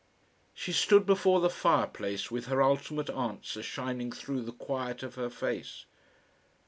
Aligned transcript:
She 0.55 0.71
stood 0.71 1.05
before 1.05 1.41
the 1.41 1.49
fireplace 1.51 2.31
with 2.31 2.47
her 2.47 2.59
ultimate 2.59 3.11
answer 3.11 3.61
shining 3.61 4.11
through 4.11 4.41
the 4.41 4.51
quiet 4.51 5.03
of 5.03 5.13
her 5.13 5.29
face. 5.29 5.85